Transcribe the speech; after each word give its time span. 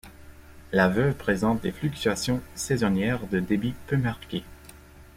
La 0.71 0.89
Veuve 0.89 1.13
présente 1.13 1.61
des 1.61 1.71
fluctuations 1.71 2.41
saisonnières 2.55 3.27
de 3.27 3.39
débit 3.39 3.75
peu 3.85 3.97
marquées. 3.97 4.43